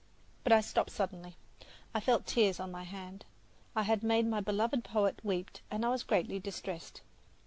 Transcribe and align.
But 0.43 0.51
I 0.51 0.61
stopped 0.61 0.89
suddenly. 0.89 1.37
I 1.93 1.99
felt 1.99 2.25
tears 2.25 2.59
on 2.59 2.71
my 2.71 2.85
hand. 2.85 3.23
I 3.75 3.83
had 3.83 4.01
made 4.01 4.25
my 4.25 4.39
beloved 4.39 4.83
poet 4.83 5.19
weep, 5.23 5.59
and 5.69 5.85
I 5.85 5.89
was 5.89 6.01
greatly 6.01 6.39
distressed. 6.39 7.01